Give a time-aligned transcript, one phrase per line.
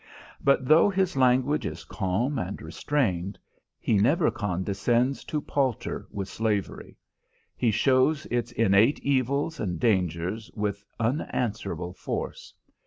[0.43, 3.37] But though his language is calm and restrained,
[3.79, 6.97] he never condescends to palter with slavery.
[7.55, 12.51] He shows its innate evils and dangers with unanswerable force.